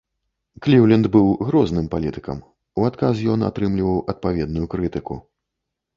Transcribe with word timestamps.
Кліўленд 0.67 1.09
быў 1.15 1.27
грозным 1.49 1.85
палітыкам, 1.93 2.37
у 2.81 2.87
адказ 2.89 3.15
ён 3.35 3.39
атрымліваў 3.53 4.03
адпаведную 4.15 4.65
крытыку. 4.73 5.15